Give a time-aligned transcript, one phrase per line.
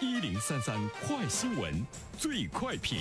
[0.00, 1.72] 一零三三快新闻，
[2.18, 2.98] 最快评。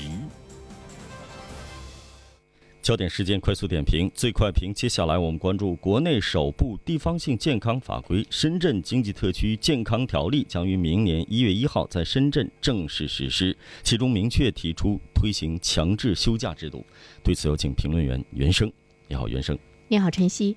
[2.83, 4.71] 焦点事件快速点评，最快评。
[4.71, 16.85] 接下来我们关注国内首部地方性健康法规《深圳经济特区健康条例》将于明年一月一号在深圳正式实施，其中明确提出推行强制休假制度。
[17.23, 18.71] 对此，有请评论员袁生。
[19.07, 19.57] 你好，袁生。
[19.87, 20.55] 你好，晨曦。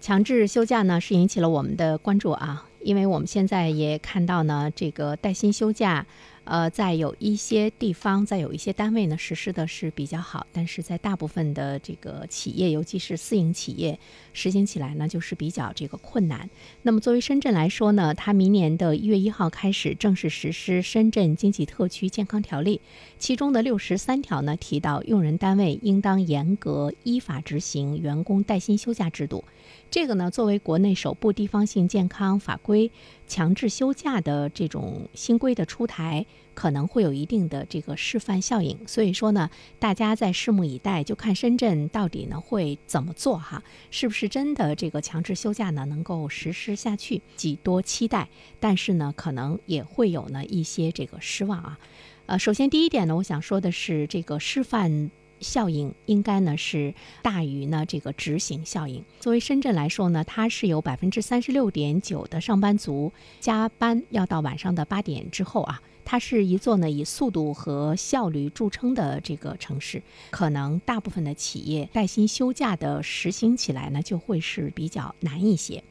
[0.00, 6.06] 强制休假呢，是引起了我们的关注啊，因为我们现在也看到呢，这个带薪休假。
[6.46, 13.98] 呃，在有一些地方，在有一些单位呢，实施的是比较好，但是在大部分的这个企业，尤其是私营企业，
[14.32, 16.48] 实行起来呢，就是比较这个困难。
[16.82, 22.80] 那么，作为深圳来说呢，它明年的一月一号开始正式实施《深圳经济特区健康条例》，
[23.18, 29.42] 其中的六十三条呢，提到用人单位应当严格依法执行员工带薪休假制度。
[29.90, 32.90] 这个呢，作为国内首部地方性健康法规，
[33.26, 38.78] 强制休假的这种新规的出台，可能会有一定的这个示范效应。
[38.86, 48.28] 所以说呢，大家在拭目以待，就看深圳到底呢会怎么做哈，是不是真的这个强制休假呢能够实施下去，几多期待。
[48.58, 51.78] 但是呢，可能也会有呢一些这个失望啊。
[52.26, 55.10] 呃，首先第一点呢，我想说的是这个示范。
[55.40, 59.04] 效应应该呢是大于呢这个执行效应。
[59.20, 75.82] 作为深圳来说呢，它是有百分之三十六点九的上班族加班要到晚上的八点之后啊，它是一座呢以速度和效率著称的这个城市，可能大部分的企业带薪休假的实行起来呢就会是比较难一些。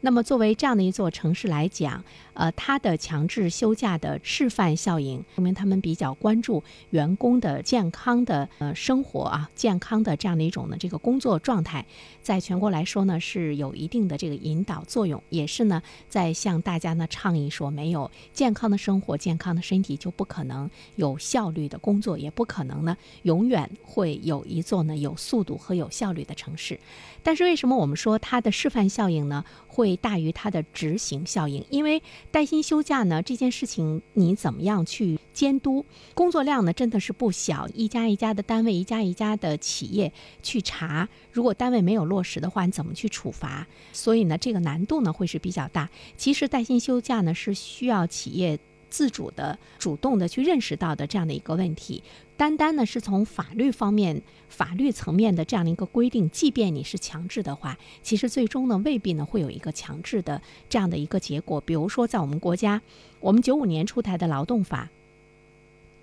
[0.00, 11.86] 那么，作为这样的一座城市来讲，呃，它的强制休假的示范效应，说明他们比较关注员工的健康的呃生活啊，健康的这样的一种呢这个工作状态，
[12.20, 26.80] 在全国来说呢是有一定的这个引导作用，也是呢在向大家呢倡议说，没有健康的生活、健康的身体，就不可能有效率的工作，也不可能呢永远会有一座呢有速度和有效率的城市。
[27.22, 29.44] 但是为什么我们说它的示范效应呢？
[29.66, 35.84] 会大于它的执行效应，因为带薪休假呢这件事情，你怎么样去监督？
[36.14, 40.12] 工作量呢真的是不小，一家一家的单位，一家一家的企业
[40.42, 43.66] 去查，如果单位没有落实的话，你怎么去处罚？
[43.92, 45.88] 所以呢，这个难度呢会是比较大。
[46.16, 48.58] 其实带薪休假呢是需要企业。
[48.92, 52.02] 自主的、主动的去认识到的这样的一个问题，
[52.36, 54.20] 单单呢是从法律方面、
[54.50, 61.58] 法律层面的这样的一个规定，即便你是强制的话，其实最终呢未必呢会有一个强制的这样的一个结果。
[61.62, 62.82] 比如说，在我们国家，
[63.20, 64.90] 我们九五年出台的劳动法。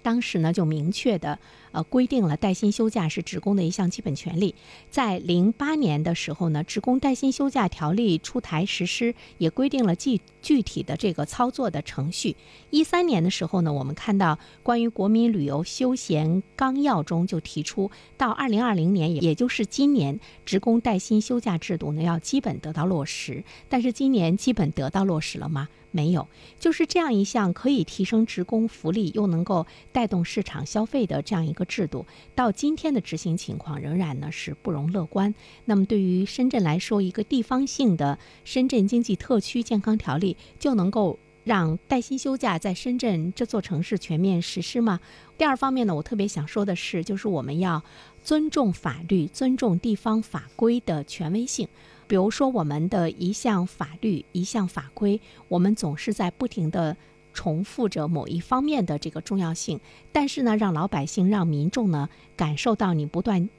[0.02, 1.38] 当时呢，就明确的
[1.72, 4.56] 呃规定了带薪休假是职工的一项基本权利。
[4.90, 12.35] 在零八年的时候呢，职工带薪休假条例出台实施，也规定了具具体的这个操作的程序。
[12.69, 23.44] 一三年的时候呢，我们看到关于国民旅游休闲纲要中就提出，到二零二零年，也就是今年，职工带薪休假制度呢要基本得到落实。
[23.68, 25.68] 但是今年基本得到落实了吗？
[25.91, 26.28] 没有，
[26.59, 35.36] 就是这样一项可以提升职工福利又能够带动市场消费的这样一个制度，到今天的执行情况仍然呢是不容乐观。
[35.66, 45.00] 那么对于深圳来说，一个地方性的深圳经济特区健康条例就能够让带薪休假在深圳这座城市全面实施吗？
[45.38, 47.84] 第二方面呢，我特别想说的是，就是我们要
[48.24, 51.68] 尊重法律，尊重地方法规的权威性。
[52.08, 56.98] 比如说，我们的一项法律、一项法规，我们总是在不停的
[57.34, 59.80] 重复着某一方面的这个重要性，
[60.12, 63.50] 但是呢，让老百姓、让民众呢感受到你不断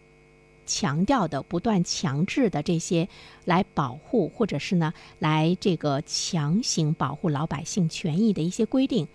[0.66, 3.08] 强调的、不断强制的这些
[3.44, 9.08] 来保护，或者是呢来这个强行保护老百姓权益的一些规定。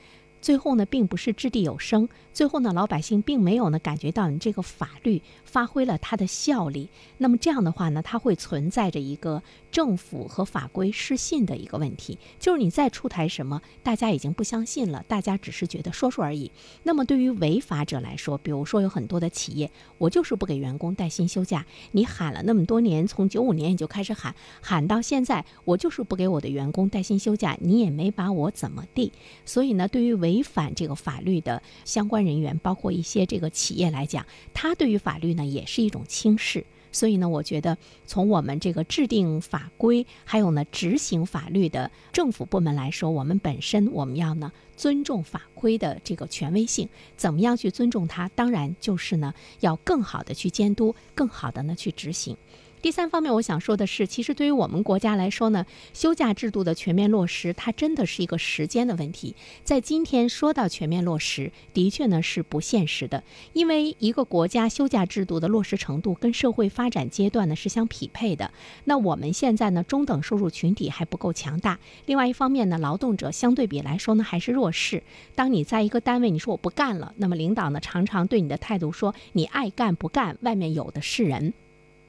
[0.46, 2.08] 最后呢，并不是掷地有声。
[2.32, 6.88] 最后呢，老百姓并没有呢感觉到你这个法律发挥了它的效力。
[7.18, 9.42] 那么这样的话呢，它会存在着一个
[9.72, 16.52] 政府和法规失信的一个问题，就是你再出台什么，大家已经不相信了，大家只是觉得说说而已。
[16.84, 29.12] 那么对于违法者来说，比如说有很多的企业，我就是不给员工带薪休假，你喊了那么多年，从九五年你就开始喊，喊到现在，我就是不给我的员工带薪休假，你也没把我怎么地。
[29.44, 36.66] 所以呢，对于违违反这个法律的相关人员，包括一些这个企业来讲，他对于法律呢也是一种轻视。
[36.92, 46.88] 所以呢，我觉得从我们这个制定法规，还有呢执行法律的政府部门来说，我们本身我们要呢尊重法规的这个权威性。
[47.18, 48.30] 怎么样去尊重它？
[48.30, 52.38] 当然就是呢要更好的去监督，更好的呢去执行。
[52.86, 59.36] 第三方面，我想说的是，其实对于我们国家来说呢，休假制度的全面落实，它真的是一个时间的问题。
[59.64, 63.24] 在今天说到全面落实，的确呢是不现实的，
[63.54, 68.52] 因为一个国家休假制度的落实程度跟社会发展阶段呢是相匹配的。
[68.84, 75.02] 那我们现在呢，中等收入群体还不够强大，另外一方面呢，劳动者相对比来说呢还是弱势。
[75.34, 81.52] 当你在一个单位你说我不干了，那么领导呢常常对你的态度说你爱干不干，外面有的是人。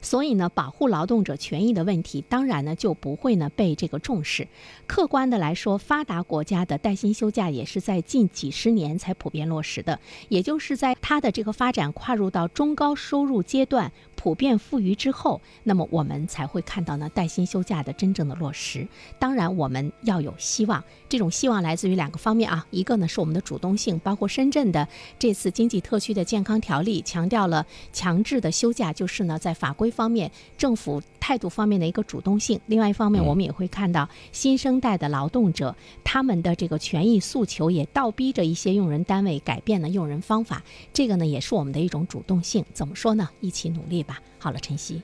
[0.07, 4.47] 所以呢，保护劳动者权益的问题，当然呢就不会呢被这个重视。
[4.87, 9.99] 客观的来说，发达国家的带薪休假也是在近几十年才普遍落实的，
[10.29, 13.91] 也就是在它的这个发展跨入到中高收入阶段。
[14.15, 18.87] 普遍富裕之后，那么我们才会看到呢带薪休假的真正的落实。
[19.19, 24.87] 当然，我们要有希望，这种希望来自于两个方面啊，一个呢是我们的主动性，包括深圳的
[25.19, 32.61] 这次经济特区的健康条例强调了强制的休假，就是呢在法规方面、政府态度方面的一个主动性。
[32.67, 40.63] 另外一方面，我们也会看到新生代的劳动者他们的这个权益诉求也倒逼着一些用人单位改变了用人方法，
[40.93, 42.65] 这个呢也是我们的一种主动性。
[42.73, 43.29] 怎么说呢？
[43.41, 44.21] 一起努力吧。
[44.39, 45.01] 好了，晨曦。